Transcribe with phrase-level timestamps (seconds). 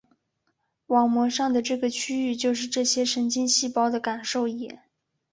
[0.87, 4.81] 网膜上的这个区域就是这些神经细胞的感受野。